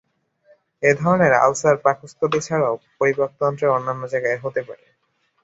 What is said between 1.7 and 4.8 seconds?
পাকস্থলী ছাড়াও পরিপাকতন্ত্রের অন্যান্য জায়গায় হতে